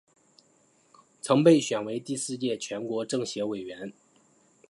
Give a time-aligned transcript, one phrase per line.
[1.21, 3.93] 曾被选为第四届全国政协委员。